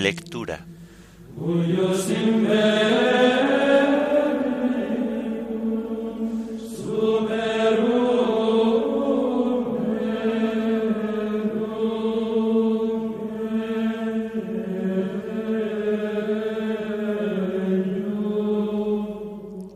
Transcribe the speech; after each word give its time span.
Lectura. 0.00 0.66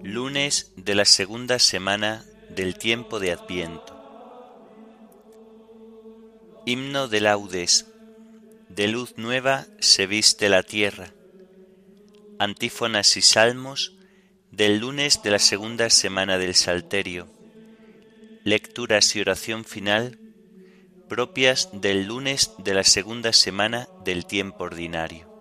Lunes 0.03 0.73
de 0.77 0.95
la 0.95 1.05
segunda 1.05 1.59
semana 1.59 2.25
del 2.49 2.79
tiempo 2.79 3.21
de 3.21 3.33
Adviento. 3.33 3.93
Himno 6.65 7.09
de 7.09 7.21
laudes. 7.21 7.94
De 8.75 8.89
luz 8.89 9.15
nueva 9.17 9.67
se 9.79 10.09
viste 10.09 10.49
la 10.49 10.65
tierra. 10.65 11.13
Antífonas 12.41 13.17
y 13.17 13.23
salmos 13.23 13.93
del 14.51 14.79
lunes 14.79 15.23
de 15.23 15.31
la 15.31 15.39
segunda 15.39 15.91
semana 15.91 16.39
del 16.39 16.57
Salterio. 16.57 17.29
Lecturas 18.43 19.15
y 19.15 19.21
oración 19.21 19.65
final 19.65 20.19
propias 21.09 21.69
del 21.73 22.07
lunes 22.07 22.51
de 22.59 22.75
la 22.75 22.83
segunda 22.83 23.33
semana 23.33 23.87
del 24.05 24.27
tiempo 24.27 24.65
ordinario. 24.65 25.33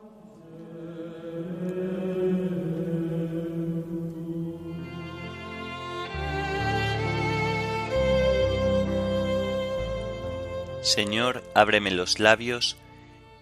Señor, 10.83 11.43
ábreme 11.55 11.89
los 11.89 12.19
labios, 12.19 12.77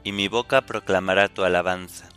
y 0.04 0.12
mi 0.12 0.28
boca 0.28 0.62
proclamará 0.62 1.28
tu 1.30 1.44
alabanza. 1.44 2.10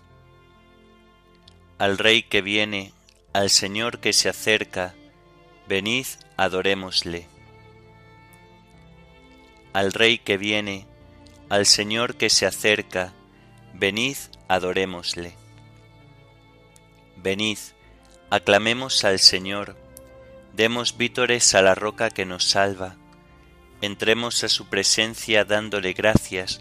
Al 1.79 1.99
Rey 1.99 2.23
que 2.23 2.43
viene, 2.43 2.93
al 3.33 3.51
Señor 3.51 3.99
que 3.99 4.13
se 4.13 4.29
acerca, 4.29 4.95
venid, 5.69 6.07
adorémosle. 6.37 7.27
Al 9.73 9.93
Rey 9.93 10.19
que 10.19 10.37
viene, 10.37 10.87
al 11.49 11.67
Señor 11.67 12.17
que 12.17 12.31
se 12.31 12.47
acerca, 12.47 13.13
venid, 13.75 14.17
adorémosle. 14.49 15.35
Venid, 17.17 17.59
aclamemos 18.31 19.05
al 19.05 19.19
Señor, 19.19 19.77
demos 20.53 20.97
vítores 20.97 21.55
a 21.55 21.63
la 21.63 21.75
roca 21.75 22.11
que 22.11 22.25
nos 22.25 22.45
salva 22.45 22.97
entremos 23.85 24.43
a 24.45 24.49
su 24.49 24.67
presencia 24.67 25.45
dándole 25.45 25.93
gracias, 25.93 26.61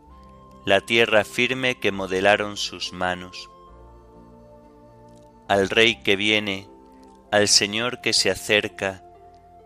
la 0.65 0.81
tierra 0.81 1.23
firme 1.23 1.79
que 1.79 1.91
modelaron 1.91 2.57
sus 2.57 2.93
manos. 2.93 3.49
Al 5.47 5.69
Rey 5.69 6.01
que 6.03 6.15
viene, 6.15 6.67
al 7.31 7.47
Señor 7.47 8.01
que 8.01 8.13
se 8.13 8.29
acerca, 8.29 9.03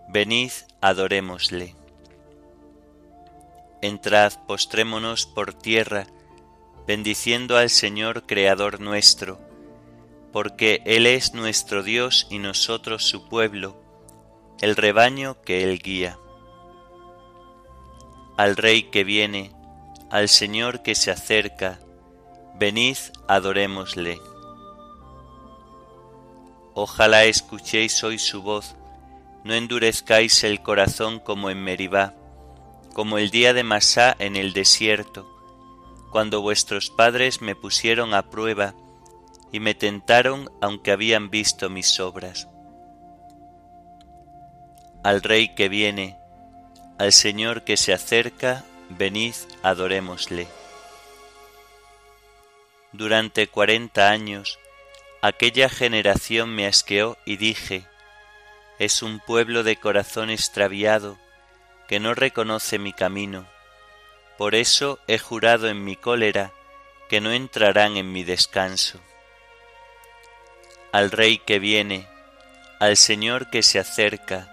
venid, 0.10 0.52
adorémosle. 0.82 1.76
Entrad, 3.82 4.34
postrémonos 4.48 5.26
por 5.26 5.54
tierra, 5.54 6.08
bendiciendo 6.88 7.58
al 7.58 7.70
Señor 7.70 8.26
Creador 8.26 8.80
nuestro, 8.80 9.40
porque 10.32 10.82
Él 10.86 11.08
es 11.08 11.34
nuestro 11.34 11.84
Dios 11.84 12.28
y 12.30 12.40
nosotros 12.40 13.04
su 13.04 13.28
pueblo, 13.28 13.76
el 14.62 14.76
rebaño 14.76 15.42
que 15.42 15.64
Él 15.64 15.80
guía 15.80 16.18
al 18.38 18.58
Rey 18.58 18.84
que 18.84 19.04
viene, 19.04 19.55
al 20.16 20.30
Señor 20.30 20.82
que 20.82 20.96
se 20.96 21.12
acerca, 21.12 21.78
venid, 22.58 22.96
adorémosle. 23.28 24.22
Ojalá 26.74 27.26
escuchéis 27.26 28.02
hoy 28.02 28.18
su 28.18 28.42
voz, 28.42 28.78
no 29.44 29.54
endurezcáis 29.54 30.46
el 30.46 30.62
corazón 30.62 31.20
como 31.20 31.50
en 31.50 31.62
Meribá, 31.62 32.14
como 32.94 33.18
el 33.18 33.30
día 33.30 33.52
de 33.52 33.64
Masá 33.64 34.16
en 34.18 34.38
el 34.38 34.54
desierto, 34.54 35.30
cuando 36.14 36.42
vuestros 36.42 36.90
padres 36.90 37.42
me 37.42 37.54
pusieron 37.54 38.14
a 38.14 38.30
prueba 38.30 38.74
y 39.52 39.60
me 39.60 39.76
tentaron 39.76 40.50
aunque 40.62 40.94
habían 40.94 41.30
visto 41.30 41.70
mis 41.70 42.00
obras. 42.00 42.48
Al 45.04 45.22
Rey 45.22 45.56
que 45.56 45.68
viene, 45.68 46.18
al 46.98 47.12
Señor 47.12 47.66
que 47.66 47.76
se 47.76 47.92
acerca, 47.92 48.64
venid, 48.90 49.36
adorémosle. 49.64 50.48
Durante 52.92 53.48
cuarenta 53.48 54.10
años, 54.10 54.60
aquella 55.22 55.70
generación 55.70 56.56
me 56.56 56.68
asqueó 56.68 57.18
y 57.26 57.38
dije, 57.38 57.86
es 58.80 59.02
un 59.02 59.20
pueblo 59.20 59.64
de 59.64 59.76
corazón 59.78 60.30
extraviado 60.30 61.18
que 61.88 62.00
no 62.00 62.14
reconoce 62.14 62.80
mi 62.80 62.94
camino. 62.94 63.46
Por 64.38 64.56
eso 64.56 65.00
he 65.08 65.18
jurado 65.18 65.68
en 65.68 65.84
mi 65.84 65.96
cólera 65.96 66.52
que 67.10 67.22
no 67.22 67.32
entrarán 67.32 67.98
en 67.98 68.12
mi 68.12 68.24
descanso. 68.24 69.00
Al 70.92 71.12
Rey 71.12 71.38
que 71.38 71.60
viene, 71.60 72.08
al 72.80 72.98
Señor 72.98 73.50
que 73.50 73.64
se 73.64 73.80
acerca, 73.80 74.52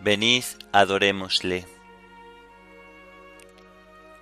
Venid, 0.00 0.42
adorémosle. 0.72 1.64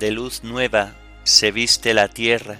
De 0.00 0.10
luz 0.10 0.42
nueva 0.44 0.94
se 1.24 1.52
viste 1.52 1.92
la 1.92 2.08
tierra, 2.08 2.56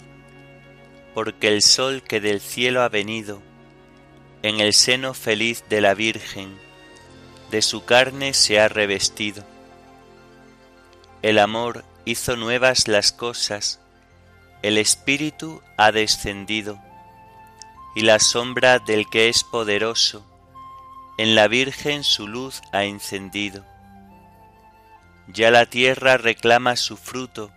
porque 1.14 1.48
el 1.48 1.62
sol 1.62 2.02
que 2.02 2.20
del 2.20 2.38
cielo 2.38 2.82
ha 2.82 2.90
venido, 2.90 3.40
en 4.42 4.60
el 4.60 4.74
seno 4.74 5.14
feliz 5.14 5.64
de 5.70 5.80
la 5.80 5.94
Virgen, 5.94 6.54
de 7.50 7.62
su 7.62 7.86
carne 7.86 8.34
se 8.34 8.60
ha 8.60 8.68
revestido. 8.68 9.42
El 11.22 11.38
amor 11.38 11.82
hizo 12.04 12.36
nuevas 12.36 12.88
las 12.88 13.10
cosas, 13.10 13.80
el 14.60 14.76
Espíritu 14.76 15.62
ha 15.78 15.92
descendido, 15.92 16.78
y 17.96 18.02
la 18.02 18.18
sombra 18.18 18.80
del 18.80 19.08
que 19.08 19.30
es 19.30 19.44
poderoso, 19.44 20.26
en 21.16 21.34
la 21.34 21.48
Virgen 21.48 22.04
su 22.04 22.28
luz 22.28 22.60
ha 22.72 22.84
encendido 22.84 23.69
ya 25.32 25.50
la 25.50 25.66
tierra 25.66 26.16
reclama 26.16 26.76
su 26.76 26.96
fruto, 26.96 27.50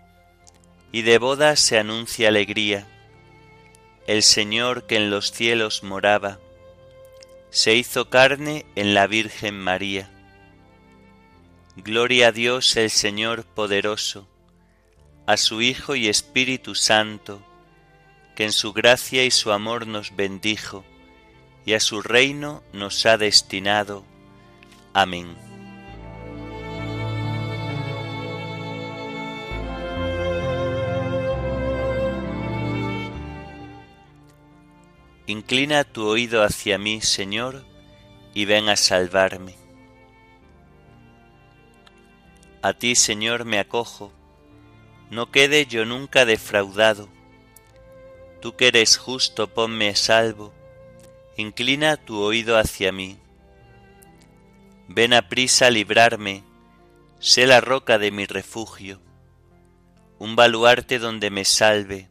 y 0.91 1.01
de 1.01 1.17
bodas 1.17 1.59
se 1.59 1.79
anuncia 1.79 2.27
alegría. 2.27 2.87
El 4.05 4.21
Señor 4.21 4.85
que 4.85 4.97
en 4.97 5.09
los 5.09 5.31
cielos 5.31 5.83
moraba, 5.83 6.39
se 7.49 7.75
hizo 7.75 8.09
carne 8.09 8.65
en 8.75 8.93
la 8.93 9.07
Virgen 9.07 9.59
María. 9.59 10.09
Gloria 11.75 12.27
a 12.27 12.31
Dios 12.31 12.75
el 12.77 12.89
Señor 12.89 13.45
poderoso, 13.45 14.27
a 15.25 15.37
su 15.37 15.61
Hijo 15.61 15.95
y 15.95 16.07
Espíritu 16.07 16.75
Santo, 16.75 17.41
que 18.35 18.45
en 18.45 18.51
su 18.51 18.73
gracia 18.73 19.23
y 19.23 19.31
su 19.31 19.51
amor 19.51 19.87
nos 19.87 20.15
bendijo, 20.15 20.83
y 21.65 21.73
a 21.73 21.79
su 21.79 22.01
reino 22.01 22.63
nos 22.73 23.05
ha 23.05 23.17
destinado. 23.17 24.03
Amén. 24.93 25.52
Inclina 35.25 35.85
tu 35.85 36.05
oído 36.05 36.43
hacia 36.43 36.77
mí, 36.77 36.99
Señor, 36.99 37.63
y 38.33 38.43
ven 38.43 38.67
a 38.67 38.75
salvarme. 38.75 39.55
A 42.61 42.73
ti, 42.73 42.95
Señor, 42.95 43.45
me 43.45 43.57
acojo, 43.57 44.11
no 45.09 45.31
quede 45.31 45.65
yo 45.65 45.85
nunca 45.85 46.25
defraudado. 46.25 47.07
Tú 48.41 48.57
que 48.57 48.67
eres 48.67 48.97
justo, 48.97 49.47
ponme 49.47 49.89
a 49.89 49.95
salvo, 49.95 50.53
inclina 51.37 51.95
tu 51.95 52.19
oído 52.19 52.57
hacia 52.57 52.91
mí. 52.91 53.17
Ven 54.89 55.13
a 55.13 55.29
prisa 55.29 55.67
a 55.67 55.69
librarme, 55.69 56.43
sé 57.19 57.47
la 57.47 57.61
roca 57.61 57.97
de 57.97 58.11
mi 58.11 58.25
refugio, 58.25 58.99
un 60.19 60.35
baluarte 60.35 60.99
donde 60.99 61.29
me 61.29 61.45
salve, 61.45 62.09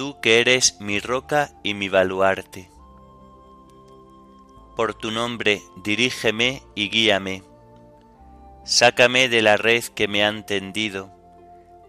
tú 0.00 0.18
que 0.22 0.40
eres 0.40 0.80
mi 0.80 0.98
roca 0.98 1.50
y 1.62 1.74
mi 1.74 1.90
baluarte. 1.90 2.70
Por 4.74 4.94
tu 4.94 5.10
nombre 5.10 5.60
dirígeme 5.84 6.62
y 6.74 6.88
guíame, 6.88 7.42
sácame 8.64 9.28
de 9.28 9.42
la 9.42 9.58
red 9.58 9.84
que 9.84 10.08
me 10.08 10.24
han 10.24 10.46
tendido, 10.46 11.10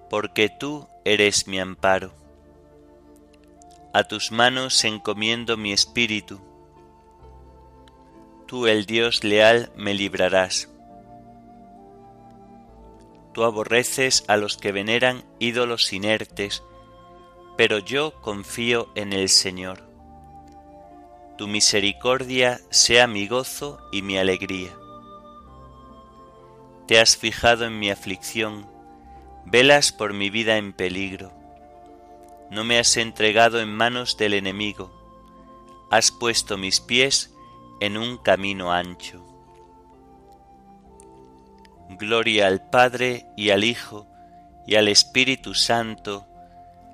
porque 0.09 0.49
tú 0.49 0.89
eres 1.05 1.47
mi 1.47 1.57
amparo. 1.61 2.11
A 3.93 4.03
tus 4.03 4.33
manos 4.33 4.83
encomiendo 4.83 5.55
mi 5.55 5.71
espíritu, 5.71 6.41
tú 8.45 8.67
el 8.67 8.85
Dios 8.85 9.23
leal 9.23 9.71
me 9.77 9.93
librarás. 9.93 10.67
Tú 13.33 13.45
aborreces 13.45 14.25
a 14.27 14.35
los 14.35 14.57
que 14.57 14.73
veneran 14.73 15.23
ídolos 15.39 15.93
inertes, 15.93 16.61
pero 17.61 17.77
yo 17.77 18.19
confío 18.21 18.89
en 18.95 19.13
el 19.13 19.29
Señor. 19.29 19.87
Tu 21.37 21.47
misericordia 21.47 22.59
sea 22.71 23.05
mi 23.05 23.27
gozo 23.27 23.77
y 23.91 24.01
mi 24.01 24.17
alegría. 24.17 24.71
Te 26.87 26.99
has 26.99 27.15
fijado 27.15 27.65
en 27.65 27.77
mi 27.77 27.91
aflicción, 27.91 28.65
velas 29.45 29.91
por 29.91 30.11
mi 30.13 30.31
vida 30.31 30.57
en 30.57 30.73
peligro. 30.73 31.33
No 32.49 32.63
me 32.63 32.79
has 32.79 32.97
entregado 32.97 33.59
en 33.59 33.69
manos 33.69 34.17
del 34.17 34.33
enemigo, 34.33 34.91
has 35.91 36.09
puesto 36.11 36.57
mis 36.57 36.79
pies 36.79 37.31
en 37.79 37.95
un 37.95 38.17
camino 38.17 38.71
ancho. 38.71 39.23
Gloria 41.91 42.47
al 42.47 42.71
Padre 42.71 43.27
y 43.37 43.51
al 43.51 43.63
Hijo 43.63 44.07
y 44.65 44.77
al 44.77 44.87
Espíritu 44.87 45.53
Santo, 45.53 46.25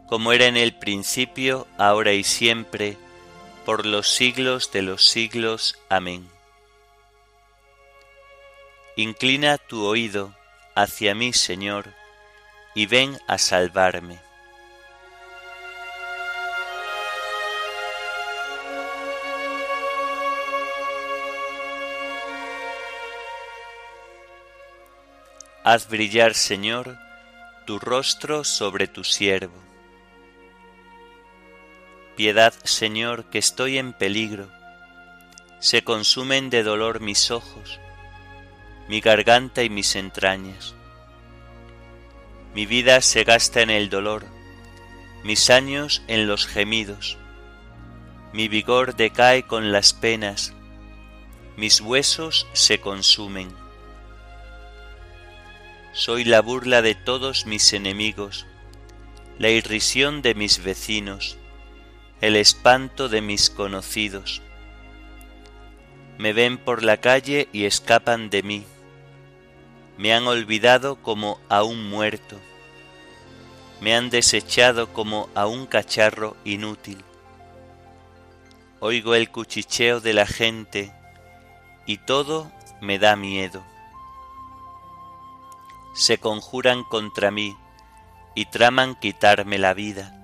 como 0.08 0.32
era 0.32 0.46
en 0.46 0.58
el 0.58 0.74
principio, 0.74 1.68
ahora 1.78 2.14
y 2.14 2.24
siempre, 2.24 2.98
por 3.66 3.86
los 3.86 4.10
siglos 4.10 4.72
de 4.72 4.82
los 4.82 5.06
siglos. 5.06 5.78
Amén. 5.90 6.30
Inclina 8.96 9.58
tu 9.58 9.86
oído 9.86 10.34
hacia 10.76 11.14
mí, 11.14 11.34
Señor, 11.34 11.94
y 12.74 12.86
ven 12.86 13.20
a 13.28 13.38
salvarme. 13.38 14.20
Haz 25.64 25.90
brillar, 25.90 26.34
Señor, 26.34 26.98
tu 27.66 27.78
rostro 27.78 28.46
sobre 28.46 28.88
tu 28.88 29.04
siervo. 29.04 29.68
Piedad, 32.18 32.54
Señor, 32.66 33.24
que 33.30 33.38
estoy 33.38 33.78
en 33.78 33.94
peligro. 33.94 34.50
Se 35.60 35.86
consumen 35.86 36.50
de 36.50 36.64
dolor 36.64 37.00
mis 37.00 37.32
ojos, 37.32 37.80
mi 38.90 39.00
garganta 39.00 39.64
y 39.64 39.70
mis 39.70 39.96
entrañas. 39.96 40.76
Mi 42.54 42.66
vida 42.66 43.00
se 43.00 43.24
gasta 43.24 43.62
en 43.62 43.70
el 43.70 43.90
dolor, 43.90 44.26
mis 45.24 45.50
años 45.50 46.02
en 46.08 46.28
los 46.28 46.46
gemidos. 46.46 47.18
Mi 48.34 48.50
vigor 48.50 48.98
decae 48.98 49.44
con 49.44 49.72
las 49.72 49.94
penas, 49.94 50.52
mis 51.56 51.80
huesos 51.80 52.46
se 52.52 52.82
consumen 52.82 53.56
soy 55.98 56.26
la 56.26 56.44
burla 56.44 56.84
de 56.84 56.94
todos 56.94 57.48
mis 57.48 57.74
enemigos, 57.74 58.46
la 59.40 59.50
irrisión 59.50 60.22
de 60.22 60.36
mis 60.36 60.64
vecinos, 60.64 61.40
el 62.22 62.36
espanto 62.36 63.10
de 63.10 63.22
mis 63.22 63.50
conocidos. 63.50 64.42
Me 66.18 66.34
ven 66.34 66.58
por 66.58 66.84
la 66.84 66.98
calle 66.98 67.48
y 67.52 67.66
escapan 67.66 68.30
de 68.30 68.44
mí. 68.44 68.66
Me 69.98 70.14
han 70.14 70.28
olvidado 70.28 70.96
como 71.02 71.40
a 71.50 71.64
un 71.64 71.90
muerto. 71.90 72.40
Me 73.82 73.96
han 73.96 74.10
desechado 74.10 74.94
como 74.94 75.30
a 75.36 75.48
un 75.48 75.68
cacharro 75.68 76.36
inútil. 76.44 77.04
Oigo 78.80 79.16
el 79.16 79.30
cuchicheo 79.32 80.00
de 80.02 80.14
la 80.14 80.26
gente 80.26 80.92
y 81.86 81.98
todo 81.98 82.52
me 82.82 83.00
da 83.00 83.16
miedo 83.16 83.64
se 85.98 86.20
conjuran 86.20 86.84
contra 86.84 87.32
mí 87.32 87.58
y 88.36 88.46
traman 88.46 88.94
quitarme 88.94 89.58
la 89.58 89.74
vida. 89.74 90.17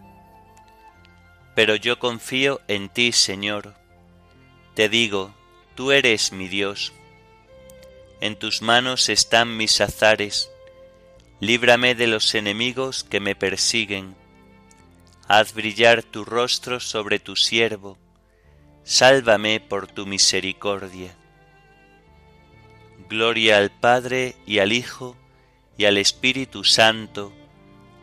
Pero 1.56 1.76
yo 1.76 2.00
confío 2.00 2.62
en 2.68 2.90
ti, 2.90 3.12
Señor. 3.12 3.76
Te 4.74 4.90
digo, 4.90 5.34
tú 5.76 5.92
eres 5.92 6.32
mi 6.32 6.48
Dios. 6.48 6.94
En 8.22 8.36
tus 8.36 8.62
manos 8.62 9.10
están 9.10 9.56
mis 9.58 9.82
azares. 9.82 10.50
Líbrame 11.40 11.94
de 11.94 12.08
los 12.08 12.34
enemigos 12.36 13.04
que 13.04 13.20
me 13.20 13.36
persiguen. 13.36 14.16
Haz 15.28 15.54
brillar 15.54 16.04
tu 16.04 16.26
rostro 16.26 16.80
sobre 16.80 17.19
tu 17.19 17.36
siervo. 17.36 17.98
Sálvame 18.83 19.60
por 19.60 19.88
tu 19.88 20.06
misericordia. 20.06 21.16
Gloria 23.10 23.57
al 23.57 23.72
Padre 23.72 24.36
y 24.45 24.60
al 24.60 24.72
Hijo 24.72 25.16
y 25.78 25.86
al 25.86 25.98
Espíritu 25.98 26.64
Santo, 26.64 27.31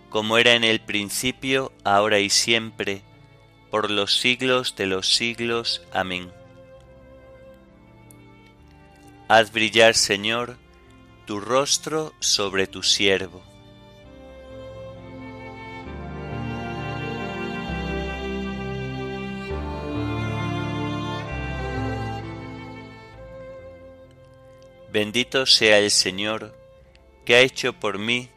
como 0.08 0.38
era 0.38 0.54
en 0.54 0.64
el 0.64 0.80
principio, 0.80 1.72
ahora 1.84 2.18
y 2.18 2.30
siempre, 2.30 3.02
por 3.70 3.90
los 3.90 4.18
siglos 4.18 4.74
de 4.76 4.86
los 4.86 5.14
siglos. 5.14 5.82
Amén. 5.92 6.32
Haz 9.28 9.52
brillar, 9.52 9.94
Señor, 9.94 10.56
tu 11.24 11.38
rostro 11.40 12.12
sobre 12.18 12.66
tu 12.66 12.82
siervo. 12.82 13.42
Bendito 24.92 25.46
sea 25.46 25.78
el 25.78 25.92
Señor, 25.92 26.52
que 27.24 27.36
ha 27.36 27.40
hecho 27.40 27.72
por 27.74 27.98
mí 27.98 28.28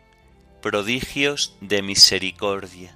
prodigios 0.61 1.57
de 1.61 1.81
misericordia. 1.81 2.95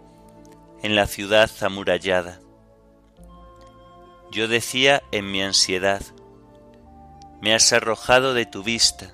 en 0.83 0.95
la 0.95 1.07
ciudad 1.07 1.49
amurallada. 1.61 2.39
Yo 4.31 4.47
decía 4.47 5.03
en 5.11 5.31
mi 5.31 5.41
ansiedad, 5.41 6.01
me 7.41 7.53
has 7.53 7.73
arrojado 7.73 8.33
de 8.33 8.45
tu 8.45 8.63
vista, 8.63 9.13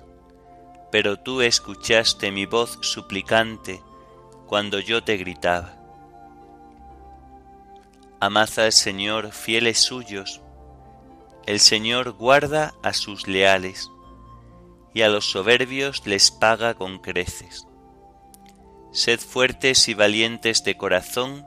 pero 0.92 1.18
tú 1.18 1.40
escuchaste 1.40 2.30
mi 2.30 2.46
voz 2.46 2.78
suplicante 2.82 3.82
cuando 4.46 4.80
yo 4.80 5.02
te 5.02 5.16
gritaba. 5.16 5.74
Amad 8.20 8.48
al 8.58 8.72
Señor, 8.72 9.32
fieles 9.32 9.78
suyos, 9.78 10.40
el 11.46 11.60
Señor 11.60 12.12
guarda 12.12 12.74
a 12.82 12.92
sus 12.92 13.26
leales, 13.26 13.90
y 14.92 15.02
a 15.02 15.08
los 15.08 15.30
soberbios 15.30 16.06
les 16.06 16.30
paga 16.30 16.74
con 16.74 16.98
creces. 16.98 17.66
Sed 18.92 19.20
fuertes 19.20 19.88
y 19.88 19.94
valientes 19.94 20.64
de 20.64 20.76
corazón, 20.76 21.46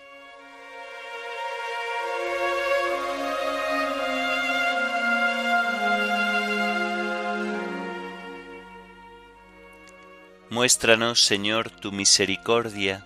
Muéstranos, 10.51 11.23
Señor, 11.23 11.69
tu 11.69 11.93
misericordia 11.93 13.05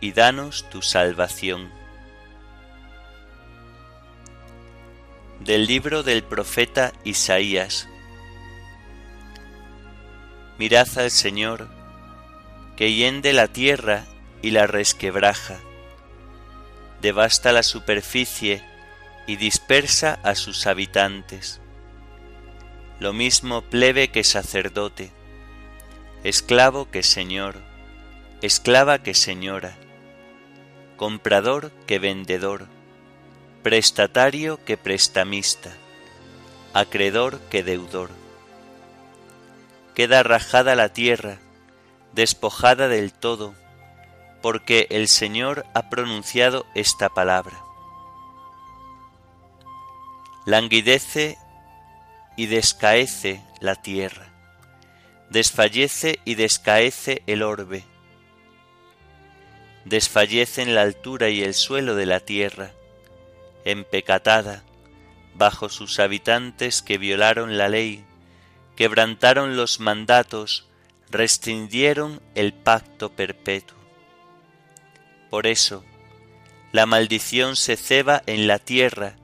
y 0.00 0.12
danos 0.12 0.70
tu 0.70 0.80
salvación. 0.80 1.72
Del 5.40 5.66
libro 5.66 6.04
del 6.04 6.22
profeta 6.22 6.92
Isaías. 7.02 7.88
Mirad 10.56 10.86
al 10.98 11.10
Señor, 11.10 11.68
que 12.76 12.92
hiende 12.92 13.32
la 13.32 13.48
tierra 13.48 14.04
y 14.40 14.52
la 14.52 14.68
resquebraja, 14.68 15.58
devasta 17.02 17.50
la 17.50 17.64
superficie 17.64 18.62
y 19.26 19.34
dispersa 19.34 20.20
a 20.22 20.36
sus 20.36 20.68
habitantes. 20.68 21.60
Lo 23.00 23.12
mismo 23.12 23.62
plebe 23.62 24.12
que 24.12 24.22
sacerdote 24.22 25.10
esclavo 26.24 26.90
que 26.90 27.02
señor, 27.02 27.56
esclava 28.40 28.98
que 28.98 29.12
señora, 29.12 29.76
comprador 30.96 31.70
que 31.86 31.98
vendedor, 31.98 32.66
prestatario 33.62 34.58
que 34.64 34.78
prestamista, 34.78 35.70
acreedor 36.72 37.40
que 37.50 37.62
deudor. 37.62 38.08
Queda 39.94 40.22
rajada 40.22 40.74
la 40.74 40.88
tierra, 40.88 41.40
despojada 42.14 42.88
del 42.88 43.12
todo, 43.12 43.54
porque 44.40 44.86
el 44.90 45.08
Señor 45.08 45.66
ha 45.74 45.90
pronunciado 45.90 46.64
esta 46.74 47.10
palabra. 47.10 47.62
Languidece 50.46 51.36
y 52.34 52.46
descaece 52.46 53.42
la 53.60 53.76
tierra 53.76 54.33
desfallece 55.30 56.20
y 56.24 56.34
descaece 56.34 57.22
el 57.26 57.42
orbe. 57.42 57.84
Desfallecen 59.84 60.74
la 60.74 60.82
altura 60.82 61.28
y 61.28 61.42
el 61.42 61.54
suelo 61.54 61.94
de 61.94 62.06
la 62.06 62.20
tierra, 62.20 62.72
empecatada, 63.64 64.64
bajo 65.34 65.68
sus 65.68 65.98
habitantes 65.98 66.82
que 66.82 66.98
violaron 66.98 67.58
la 67.58 67.68
ley, 67.68 68.04
quebrantaron 68.76 69.56
los 69.56 69.80
mandatos, 69.80 70.66
restringieron 71.10 72.20
el 72.34 72.52
pacto 72.52 73.10
perpetuo. 73.10 73.76
Por 75.30 75.46
eso, 75.46 75.84
la 76.72 76.86
maldición 76.86 77.56
se 77.56 77.76
ceba 77.76 78.22
en 78.26 78.46
la 78.46 78.58
tierra 78.58 79.16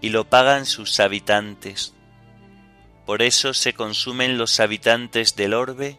y 0.00 0.10
lo 0.10 0.28
pagan 0.28 0.64
sus 0.64 1.00
habitantes 1.00 1.94
por 3.08 3.22
eso 3.22 3.54
se 3.54 3.72
consumen 3.72 4.36
los 4.36 4.60
habitantes 4.60 5.34
del 5.34 5.54
orbe 5.54 5.96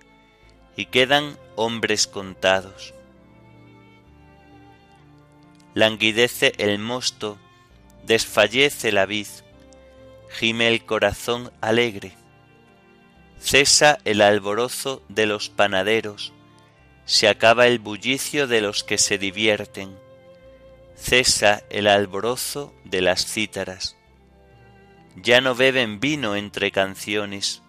y 0.78 0.86
quedan 0.86 1.39
hombres 1.56 2.06
contados. 2.06 2.94
Languidece 5.74 6.54
el 6.60 6.78
mosto, 6.78 7.39
desfallece 8.06 8.92
la 8.92 9.08
vid, 9.08 9.25
gime 10.30 10.68
el 10.68 10.86
corazón 10.86 11.51
alegre. 11.62 12.12
Cesa 13.39 13.98
el 14.06 14.22
alborozo 14.22 15.01
de 15.10 15.25
los 15.25 15.50
panaderos, 15.50 16.32
se 17.06 17.28
acaba 17.28 17.66
el 17.66 17.80
bullicio 17.80 18.46
de 18.46 18.62
los 18.62 18.84
que 18.84 19.00
se 19.00 19.18
divierten, 19.18 19.98
cesa 20.96 21.63
el 21.72 21.88
alborozo 21.88 22.72
de 22.84 23.01
las 23.01 23.25
cítaras 23.25 23.99
ya 25.16 25.42
no 25.42 25.56
beben 25.56 26.00
vino 26.00 26.36
entre 26.36 26.72
canciones, 26.72 27.62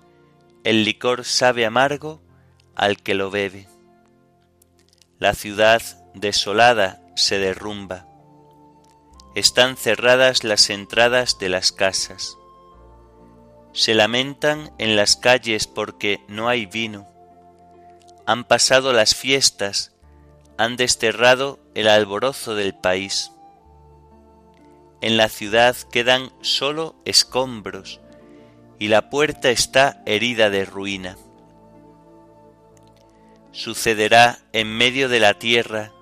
el 0.65 0.85
licor 0.85 1.25
sabe 1.25 1.67
amargo 1.67 2.21
al 2.75 2.99
que 2.99 3.15
lo 3.15 3.31
bebe. 3.31 3.69
La 5.19 5.35
ciudad 5.35 5.83
desolada 6.15 7.03
se 7.17 7.39
derrumba, 7.39 8.07
están 9.35 9.77
cerradas 9.77 10.45
las 10.45 10.71
entradas 10.71 11.39
de 11.39 11.49
las 11.49 11.73
casas, 11.73 12.37
se 13.73 13.95
lamentan 13.95 14.73
en 14.79 14.97
las 14.97 15.17
calles 15.17 15.67
porque 15.67 16.21
no 16.29 16.49
hay 16.49 16.67
vino, 16.67 17.09
han 18.27 18.45
pasado 18.45 18.93
las 18.93 19.15
fiestas, 19.15 19.93
han 20.57 20.77
desterrado 20.77 21.59
el 21.75 21.89
alborozo 21.89 22.55
del 22.55 22.75
país 22.75 23.33
en 25.01 25.17
la 25.17 25.29
ciudad 25.29 25.77
quedan 25.91 26.31
sólo 26.43 26.95
escombros 27.05 28.01
y 28.79 28.89
la 28.89 29.11
puerta 29.11 29.51
está 29.51 30.03
herida 30.07 30.51
de 30.51 30.65
ruina. 30.65 31.17
Sucederá 33.53 34.39
en 34.53 34.69
medio 34.77 35.09
de 35.09 35.21
la 35.21 35.35
tierra 35.35 35.93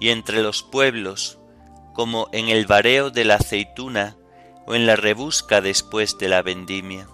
y 0.00 0.10
entre 0.10 0.42
los 0.42 0.62
pueblos, 0.62 1.38
como 1.94 2.28
en 2.32 2.48
el 2.48 2.66
vareo 2.66 3.10
de 3.10 3.24
la 3.24 3.36
aceituna 3.36 4.16
o 4.66 4.74
en 4.74 4.86
la 4.86 4.96
rebusca 4.96 5.60
después 5.60 6.18
de 6.18 6.28
la 6.28 6.42
vendimia. 6.42 7.08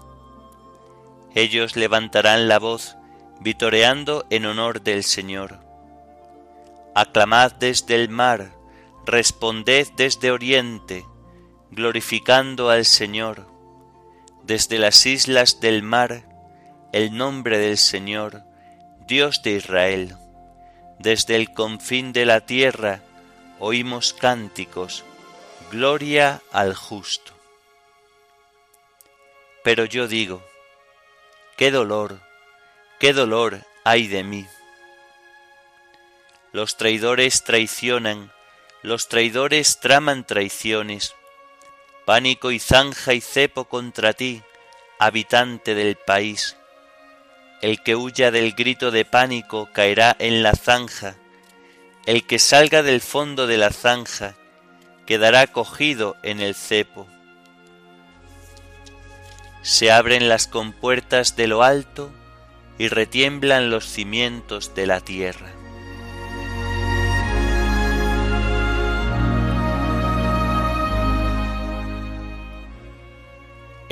Ellos 1.34 1.76
levantarán 1.76 2.48
la 2.48 2.58
voz, 2.58 2.96
vitoreando 3.40 4.26
en 4.30 4.46
honor 4.46 4.82
del 4.82 5.02
Señor. 5.02 5.60
Aclamad 6.94 7.52
desde 7.52 7.94
el 7.94 8.08
mar, 8.08 8.52
responded 9.06 9.88
desde 9.96 10.30
oriente, 10.30 11.06
glorificando 11.72 12.68
al 12.68 12.84
Señor, 12.84 13.46
desde 14.42 14.78
las 14.78 15.06
islas 15.06 15.58
del 15.60 15.82
mar, 15.82 16.22
el 16.92 17.16
nombre 17.16 17.56
del 17.56 17.78
Señor, 17.78 18.42
Dios 19.08 19.42
de 19.42 19.52
Israel. 19.52 20.16
Desde 20.98 21.34
el 21.34 21.52
confín 21.54 22.12
de 22.12 22.26
la 22.26 22.44
tierra 22.44 23.00
oímos 23.58 24.12
cánticos, 24.12 25.02
gloria 25.70 26.42
al 26.52 26.74
justo. 26.74 27.32
Pero 29.64 29.86
yo 29.86 30.08
digo, 30.08 30.44
qué 31.56 31.70
dolor, 31.70 32.20
qué 33.00 33.14
dolor 33.14 33.64
hay 33.82 34.08
de 34.08 34.24
mí. 34.24 34.46
Los 36.52 36.76
traidores 36.76 37.44
traicionan, 37.44 38.30
los 38.82 39.08
traidores 39.08 39.80
traman 39.80 40.26
traiciones 40.26 41.14
pánico 42.04 42.50
y 42.50 42.58
zanja 42.58 43.14
y 43.14 43.20
cepo 43.20 43.64
contra 43.64 44.12
ti, 44.12 44.42
habitante 44.98 45.74
del 45.74 45.96
país. 45.96 46.56
El 47.60 47.82
que 47.82 47.94
huya 47.94 48.30
del 48.30 48.52
grito 48.52 48.90
de 48.90 49.04
pánico 49.04 49.68
caerá 49.72 50.16
en 50.18 50.42
la 50.42 50.54
zanja, 50.54 51.16
el 52.06 52.26
que 52.26 52.38
salga 52.38 52.82
del 52.82 53.00
fondo 53.00 53.46
de 53.46 53.58
la 53.58 53.70
zanja 53.70 54.34
quedará 55.06 55.46
cogido 55.46 56.16
en 56.22 56.40
el 56.40 56.54
cepo. 56.54 57.06
Se 59.62 59.92
abren 59.92 60.28
las 60.28 60.48
compuertas 60.48 61.36
de 61.36 61.46
lo 61.46 61.62
alto 61.62 62.10
y 62.78 62.88
retiemblan 62.88 63.70
los 63.70 63.86
cimientos 63.86 64.74
de 64.74 64.86
la 64.86 65.00
tierra. 65.00 65.61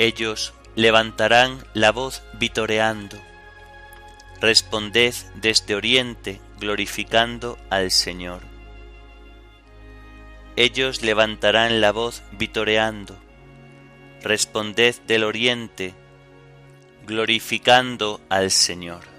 Ellos 0.01 0.55
levantarán 0.75 1.63
la 1.75 1.91
voz 1.91 2.23
vitoreando. 2.39 3.21
Responded 4.39 5.13
desde 5.35 5.75
oriente 5.75 6.41
glorificando 6.59 7.59
al 7.69 7.91
Señor. 7.91 8.41
Ellos 10.55 11.03
levantarán 11.03 11.81
la 11.81 11.91
voz 11.91 12.23
vitoreando. 12.31 13.15
Responded 14.23 14.95
del 15.05 15.23
oriente 15.23 15.93
glorificando 17.05 18.21
al 18.27 18.49
Señor. 18.49 19.10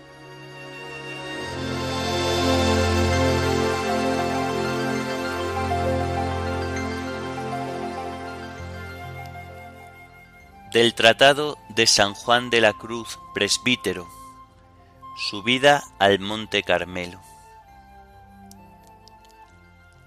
Del 10.72 10.94
Tratado 10.94 11.58
de 11.68 11.86
San 11.86 12.14
Juan 12.14 12.48
de 12.48 12.62
la 12.62 12.72
Cruz, 12.72 13.18
presbítero. 13.34 14.08
Subida 15.18 15.84
al 15.98 16.18
Monte 16.18 16.62
Carmelo. 16.62 17.20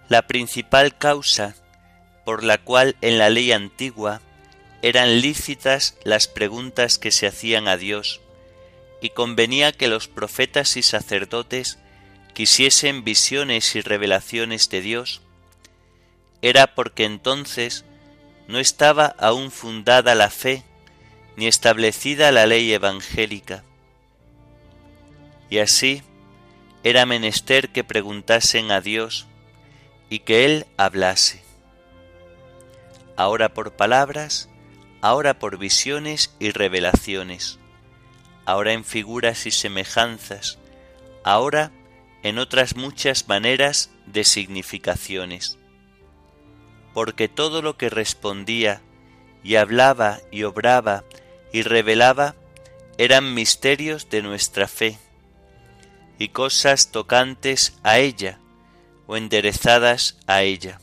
La 0.10 0.24
principal 0.24 0.98
causa 0.98 1.56
por 2.26 2.44
la 2.44 2.58
cual 2.58 2.96
en 3.02 3.20
la 3.20 3.30
ley 3.30 3.52
antigua 3.52 4.22
eran 4.82 5.22
lícitas 5.22 5.98
las 6.04 6.28
preguntas 6.28 6.98
que 6.98 7.12
se 7.12 7.28
hacían 7.28 7.68
a 7.68 7.78
Dios, 7.78 8.22
y 9.02 9.12
convenía 9.12 9.72
que 9.72 9.88
los 9.88 10.08
profetas 10.08 10.78
y 10.78 10.82
sacerdotes 10.82 11.78
quisiesen 12.34 13.04
visiones 13.04 13.76
y 13.76 13.82
revelaciones 13.82 14.68
de 14.72 14.82
Dios, 14.82 15.22
era 16.42 16.74
porque 16.74 17.06
entonces 17.06 17.86
no 18.48 18.60
estaba 18.60 19.16
aún 19.20 19.52
fundada 19.52 20.16
la 20.16 20.30
fe 20.30 20.64
ni 21.36 21.48
establecida 21.48 22.32
la 22.32 22.46
ley 22.46 22.72
evangélica. 22.74 23.64
Y 25.50 25.60
así 25.60 26.04
era 26.84 27.06
menester 27.06 27.70
que 27.70 27.84
preguntasen 27.84 28.72
a 28.72 28.82
Dios 28.82 29.28
y 30.10 30.20
que 30.20 30.46
Él 30.46 30.66
hablase. 30.78 31.42
Ahora 33.18 33.54
por 33.54 33.72
palabras, 33.74 34.50
ahora 35.02 35.40
por 35.40 35.58
visiones 35.58 36.34
y 36.40 36.52
revelaciones, 36.52 37.60
ahora 38.46 38.74
en 38.74 38.86
figuras 38.86 39.46
y 39.46 39.52
semejanzas, 39.52 40.60
ahora 41.24 41.72
en 42.24 42.38
otras 42.40 42.76
muchas 42.76 43.28
maneras 43.28 43.92
de 44.06 44.24
significaciones 44.24 45.58
porque 46.96 47.28
todo 47.28 47.62
lo 47.62 47.76
que 47.76 47.90
respondía 47.90 48.82
y 49.44 49.58
hablaba 49.58 50.22
y 50.32 50.44
obraba 50.44 51.04
y 51.52 51.62
revelaba 51.62 52.36
eran 52.98 53.34
misterios 53.34 54.10
de 54.10 54.22
nuestra 54.22 54.70
fe 54.70 54.98
y 56.18 56.30
cosas 56.30 56.92
tocantes 56.92 57.78
a 57.84 58.00
ella 58.00 58.40
o 59.08 59.18
enderezadas 59.18 60.18
a 60.26 60.44
ella. 60.44 60.80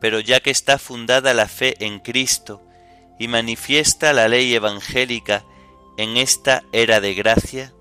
Pero 0.00 0.20
ya 0.20 0.38
que 0.38 0.50
está 0.50 0.78
fundada 0.78 1.34
la 1.34 1.48
fe 1.48 1.74
en 1.84 1.98
Cristo 1.98 2.62
y 3.18 3.26
manifiesta 3.26 4.12
la 4.12 4.28
ley 4.28 4.54
evangélica 4.54 5.44
en 5.98 6.16
esta 6.16 6.62
era 6.70 7.00
de 7.00 7.14
gracia, 7.14 7.72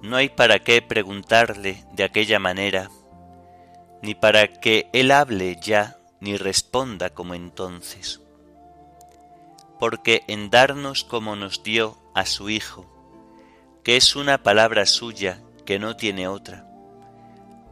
no 0.00 0.16
hay 0.16 0.30
para 0.30 0.58
qué 0.60 0.80
preguntarle 0.80 1.84
de 1.92 2.04
aquella 2.04 2.38
manera, 2.38 2.90
ni 4.02 4.14
para 4.14 4.46
que 4.48 4.88
Él 4.92 5.10
hable 5.10 5.58
ya 5.60 5.96
ni 6.20 6.36
responda 6.36 7.10
como 7.10 7.34
entonces. 7.34 8.20
Porque 9.78 10.22
en 10.28 10.50
darnos 10.50 11.04
como 11.04 11.36
nos 11.36 11.62
dio 11.62 11.98
a 12.14 12.26
su 12.26 12.50
Hijo, 12.50 12.86
que 13.82 13.96
es 13.96 14.16
una 14.16 14.42
palabra 14.42 14.86
suya 14.86 15.40
que 15.64 15.78
no 15.78 15.96
tiene 15.96 16.28
otra, 16.28 16.66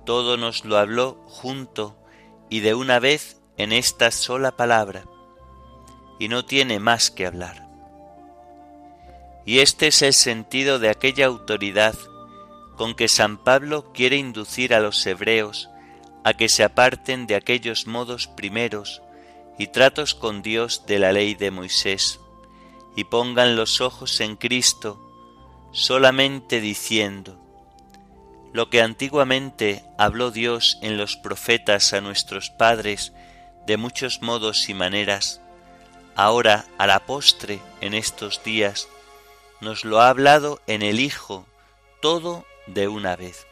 todo 0.04 0.36
nos 0.36 0.64
lo 0.64 0.76
habló 0.76 1.22
junto 1.26 1.96
y 2.50 2.60
de 2.60 2.74
una 2.74 2.98
vez 2.98 3.40
en 3.56 3.72
esta 3.72 4.10
sola 4.10 4.52
palabra, 4.56 5.04
y 6.18 6.28
no 6.28 6.44
tiene 6.44 6.78
más 6.78 7.10
que 7.10 7.26
hablar. 7.26 7.66
Y 9.46 9.58
este 9.58 9.88
es 9.88 10.02
el 10.02 10.14
sentido 10.14 10.78
de 10.78 10.88
aquella 10.88 11.26
autoridad 11.26 11.94
con 12.76 12.94
que 12.94 13.08
San 13.08 13.38
Pablo 13.38 13.92
quiere 13.92 14.16
inducir 14.16 14.74
a 14.74 14.80
los 14.80 15.04
hebreos 15.06 15.68
a 16.24 16.32
que 16.32 16.48
se 16.48 16.64
aparten 16.64 17.26
de 17.26 17.36
aquellos 17.36 17.86
modos 17.86 18.26
primeros 18.26 19.02
y 19.58 19.68
tratos 19.68 20.14
con 20.14 20.42
Dios 20.42 20.84
de 20.86 20.98
la 20.98 21.12
ley 21.12 21.34
de 21.34 21.50
Moisés, 21.50 22.18
y 22.96 23.04
pongan 23.04 23.56
los 23.56 23.80
ojos 23.80 24.20
en 24.20 24.36
Cristo, 24.36 25.00
solamente 25.70 26.60
diciendo, 26.60 27.40
lo 28.52 28.70
que 28.70 28.80
antiguamente 28.80 29.84
habló 29.98 30.30
Dios 30.30 30.78
en 30.80 30.96
los 30.96 31.16
profetas 31.16 31.92
a 31.92 32.00
nuestros 32.00 32.50
padres 32.50 33.12
de 33.66 33.76
muchos 33.76 34.22
modos 34.22 34.68
y 34.68 34.74
maneras, 34.74 35.40
ahora 36.16 36.64
a 36.78 36.86
la 36.86 37.04
postre 37.04 37.60
en 37.80 37.94
estos 37.94 38.42
días, 38.42 38.88
nos 39.60 39.84
lo 39.84 40.00
ha 40.00 40.08
hablado 40.08 40.60
en 40.66 40.82
el 40.82 41.00
Hijo 41.00 41.46
todo 42.00 42.44
de 42.66 42.88
una 42.88 43.16
vez 43.16 43.46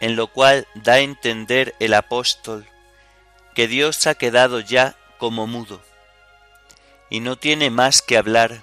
en 0.00 0.16
lo 0.16 0.28
cual 0.28 0.66
da 0.74 0.94
a 0.94 1.00
entender 1.00 1.74
el 1.80 1.94
apóstol 1.94 2.66
que 3.54 3.66
Dios 3.66 4.06
ha 4.06 4.14
quedado 4.14 4.60
ya 4.60 4.96
como 5.18 5.46
mudo 5.46 5.82
y 7.10 7.20
no 7.20 7.36
tiene 7.36 7.70
más 7.70 8.02
que 8.02 8.16
hablar, 8.16 8.62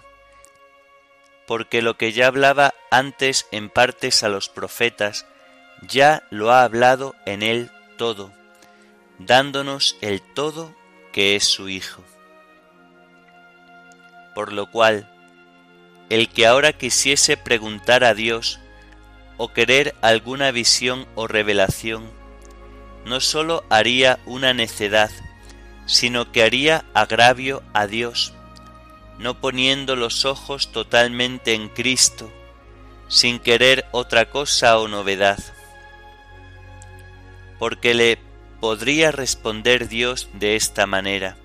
porque 1.48 1.82
lo 1.82 1.98
que 1.98 2.12
ya 2.12 2.28
hablaba 2.28 2.74
antes 2.91 3.48
en 3.52 3.69
partes 3.69 4.24
a 4.24 4.30
los 4.30 4.50
profetas, 4.50 5.26
ya 5.82 6.24
lo 6.30 6.52
ha 6.52 6.63
hablado 6.63 7.15
en 7.26 7.43
él 7.43 7.71
todo, 7.98 8.32
dándonos 9.19 9.98
el 10.02 10.21
todo 10.21 10.76
que 11.12 11.36
es 11.36 11.45
su 11.45 11.69
Hijo. 11.69 12.04
Por 14.34 14.52
lo 14.52 14.69
cual, 14.69 15.12
el 16.10 16.30
que 16.30 16.45
ahora 16.45 16.74
quisiese 16.74 17.38
preguntar 17.38 18.04
a 18.04 18.13
Dios 18.13 18.60
o 19.38 19.54
querer 19.54 19.95
alguna 20.02 20.52
visión 20.52 21.06
o 21.15 21.28
revelación, 21.28 22.10
no 23.06 23.19
sólo 23.19 23.63
haría 23.69 24.19
una 24.26 24.54
necedad, 24.54 25.12
sino 25.86 26.32
que 26.32 26.43
haría 26.43 26.86
agravio 26.93 27.62
a 27.74 27.88
Dios, 27.88 28.34
no 29.19 29.39
poniendo 29.39 29.95
los 29.95 30.26
ojos 30.26 30.71
totalmente 30.71 31.54
en 31.54 31.69
Cristo, 31.69 32.32
sin 33.08 33.39
querer 33.39 33.86
otra 33.91 34.30
cosa 34.30 34.80
o 34.80 34.88
novedad. 34.88 35.39
Porque 37.60 37.93
le 37.93 38.19
podría 38.60 39.12
responder 39.12 39.88
Dios 39.88 40.30
de 40.34 40.56
esta 40.56 40.88
manera. 40.88 41.38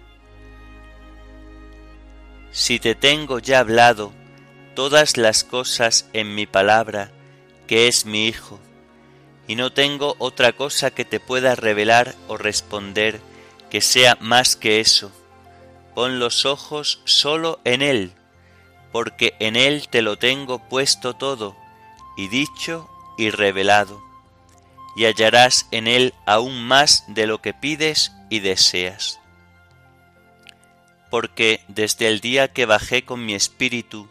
Si 2.50 2.80
te 2.80 2.94
tengo 2.94 3.38
ya 3.38 3.60
hablado 3.60 4.12
todas 4.74 5.16
las 5.16 5.44
cosas 5.44 6.08
en 6.12 6.34
mi 6.34 6.46
palabra, 6.46 7.12
que 7.70 7.86
es 7.86 8.04
mi 8.04 8.26
Hijo, 8.26 8.58
y 9.46 9.54
no 9.54 9.72
tengo 9.72 10.16
otra 10.18 10.54
cosa 10.54 10.90
que 10.90 11.04
te 11.04 11.20
pueda 11.20 11.54
revelar 11.54 12.16
o 12.26 12.36
responder 12.36 13.20
que 13.70 13.80
sea 13.80 14.18
más 14.20 14.56
que 14.56 14.80
eso. 14.80 15.12
Pon 15.94 16.18
los 16.18 16.46
ojos 16.46 17.00
solo 17.04 17.60
en 17.62 17.82
Él, 17.82 18.10
porque 18.90 19.34
en 19.38 19.54
Él 19.54 19.86
te 19.88 20.02
lo 20.02 20.18
tengo 20.18 20.68
puesto 20.68 21.14
todo, 21.14 21.56
y 22.16 22.26
dicho 22.26 22.90
y 23.16 23.30
revelado, 23.30 24.02
y 24.96 25.04
hallarás 25.04 25.68
en 25.70 25.86
Él 25.86 26.12
aún 26.26 26.64
más 26.64 27.04
de 27.06 27.28
lo 27.28 27.40
que 27.40 27.54
pides 27.54 28.10
y 28.30 28.40
deseas. 28.40 29.20
Porque 31.08 31.62
desde 31.68 32.08
el 32.08 32.18
día 32.18 32.52
que 32.52 32.66
bajé 32.66 33.04
con 33.04 33.24
mi 33.24 33.34
espíritu 33.34 34.08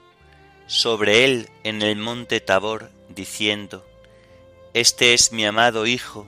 sobre 0.65 1.25
Él 1.25 1.49
en 1.65 1.81
el 1.81 1.97
monte 1.97 2.39
Tabor, 2.39 2.97
diciendo, 3.09 3.85
Este 4.73 5.13
es 5.13 5.31
mi 5.31 5.45
amado 5.45 5.85
Hijo, 5.85 6.27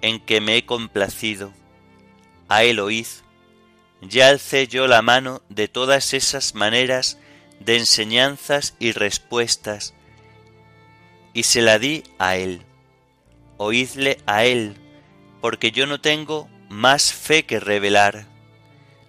en 0.00 0.20
que 0.20 0.40
me 0.40 0.56
he 0.56 0.66
complacido, 0.66 1.52
a 2.48 2.64
él 2.64 2.80
oíd. 2.80 3.06
Ya 4.02 4.28
alcé 4.28 4.68
yo 4.68 4.86
la 4.86 5.02
mano 5.02 5.42
de 5.48 5.66
todas 5.68 6.12
esas 6.12 6.54
maneras 6.54 7.18
de 7.60 7.76
enseñanzas 7.76 8.74
y 8.78 8.92
respuestas, 8.92 9.94
y 11.32 11.44
se 11.44 11.62
la 11.62 11.78
di 11.78 12.04
a 12.18 12.36
él. 12.36 12.62
Oídle 13.56 14.18
a 14.26 14.44
él, 14.44 14.76
porque 15.40 15.72
yo 15.72 15.86
no 15.86 16.00
tengo 16.00 16.48
más 16.68 17.12
fe 17.12 17.46
que 17.46 17.60
revelar, 17.60 18.26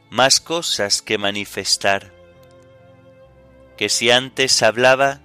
más 0.10 0.40
cosas 0.40 1.02
que 1.02 1.18
manifestar. 1.18 2.14
Que 3.76 3.90
si 3.90 4.12
antes 4.12 4.64
hablaba, 4.64 5.20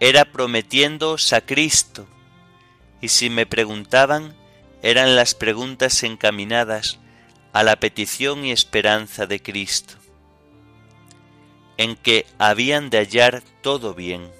era 0.00 0.24
prometiéndoos 0.24 1.32
a 1.32 1.40
Cristo, 1.40 2.06
y 3.00 3.08
si 3.08 3.30
me 3.30 3.46
preguntaban, 3.46 4.34
eran 4.82 5.16
las 5.16 5.34
preguntas 5.34 6.02
encaminadas 6.02 6.98
a 7.52 7.62
la 7.62 7.76
petición 7.76 8.44
y 8.44 8.52
esperanza 8.52 9.26
de 9.26 9.40
Cristo, 9.40 9.94
en 11.76 11.96
que 11.96 12.26
habían 12.38 12.90
de 12.90 12.98
hallar 12.98 13.42
todo 13.62 13.94
bien, 13.94 14.30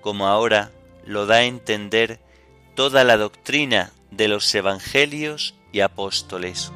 como 0.00 0.26
ahora 0.26 0.70
lo 1.04 1.26
da 1.26 1.36
a 1.36 1.44
entender 1.44 2.20
toda 2.74 3.04
la 3.04 3.16
doctrina 3.16 3.92
de 4.10 4.28
los 4.28 4.54
evangelios 4.54 5.54
y 5.72 5.80
apóstoles. 5.80 6.72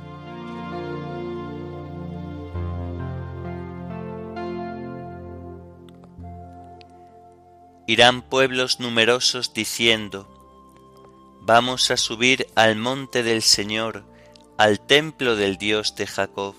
Irán 7.87 8.23
pueblos 8.23 8.81
numerosos 8.81 9.55
diciendo, 9.55 10.29
Vamos 11.41 11.93
a 11.93 11.97
subir 11.97 12.49
al 12.57 12.75
monte 12.75 13.23
del 13.23 13.43
Señor, 13.43 14.05
al 14.59 14.81
templo 14.81 15.37
del 15.37 15.57
Dios 15.57 15.95
de 15.95 16.09
Jacob. 16.09 16.57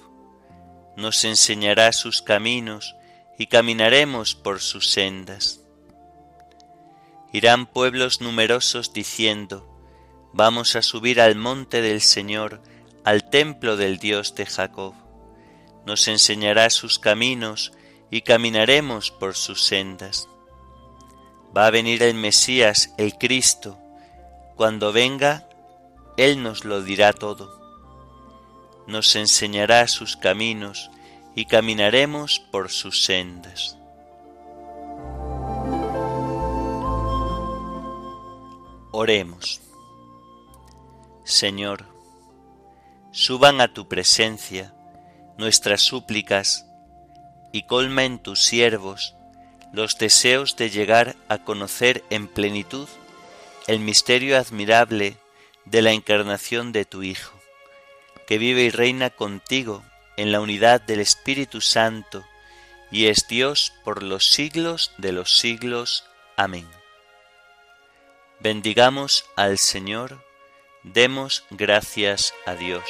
Nos 0.95 1.25
enseñará 1.25 1.91
sus 1.91 2.21
caminos 2.21 2.95
y 3.37 3.47
caminaremos 3.47 4.35
por 4.35 4.61
sus 4.61 4.89
sendas. 4.89 5.59
Irán 7.33 7.65
pueblos 7.65 8.21
numerosos 8.21 8.93
diciendo, 8.93 9.67
Vamos 10.31 10.77
a 10.77 10.81
subir 10.81 11.19
al 11.19 11.35
monte 11.35 11.81
del 11.81 11.99
Señor, 11.99 12.61
al 13.03 13.29
templo 13.29 13.75
del 13.75 13.99
Dios 13.99 14.33
de 14.35 14.45
Jacob. 14.45 14.93
Nos 15.85 16.07
enseñará 16.07 16.69
sus 16.69 16.99
caminos 16.99 17.73
y 18.09 18.21
caminaremos 18.21 19.11
por 19.11 19.35
sus 19.35 19.65
sendas. 19.65 20.29
Va 21.57 21.65
a 21.65 21.71
venir 21.71 22.03
el 22.03 22.13
Mesías, 22.13 22.93
el 22.97 23.17
Cristo. 23.17 23.79
Cuando 24.55 24.93
venga, 24.93 25.49
Él 26.15 26.43
nos 26.43 26.65
lo 26.65 26.83
dirá 26.83 27.13
todo. 27.13 27.59
Nos 28.85 29.15
enseñará 29.15 29.87
sus 29.87 30.17
caminos 30.17 30.91
y 31.33 31.45
caminaremos 31.45 32.39
por 32.51 32.69
sus 32.69 33.05
sendas. 33.05 33.75
Oremos. 38.91 39.59
Señor, 41.23 41.87
suban 43.11 43.61
a 43.61 43.73
tu 43.73 43.87
presencia 43.87 44.75
nuestras 45.39 45.81
súplicas 45.81 46.67
y 47.51 47.63
colma 47.63 48.03
en 48.03 48.19
tus 48.19 48.43
siervos 48.43 49.16
los 49.73 49.97
deseos 49.97 50.55
de 50.55 50.69
llegar 50.69 51.15
a 51.27 51.39
conocer 51.39 52.03
en 52.09 52.27
plenitud 52.27 52.87
el 53.67 53.79
misterio 53.79 54.37
admirable 54.37 55.17
de 55.65 55.81
la 55.81 55.91
encarnación 55.91 56.71
de 56.71 56.85
tu 56.85 57.03
Hijo, 57.03 57.33
que 58.25 58.37
vive 58.37 58.63
y 58.63 58.69
reina 58.69 59.09
contigo 59.09 59.83
en 60.15 60.31
la 60.31 60.39
unidad 60.39 60.81
del 60.81 60.99
Espíritu 60.99 61.61
Santo 61.61 62.25
y 62.91 63.07
es 63.07 63.27
Dios 63.27 63.73
por 63.83 64.03
los 64.03 64.29
siglos 64.29 64.91
de 64.97 65.11
los 65.11 65.37
siglos. 65.37 66.05
Amén. 66.35 66.67
Bendigamos 68.39 69.25
al 69.35 69.57
Señor, 69.57 70.23
demos 70.83 71.43
gracias 71.49 72.33
a 72.45 72.55
Dios. 72.55 72.83